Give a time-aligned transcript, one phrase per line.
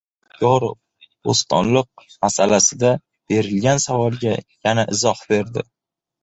[0.43, 2.95] Yodgorov «Bo‘stonliq masalasi»da
[3.35, 5.67] berilgan savolga yana izoh berdi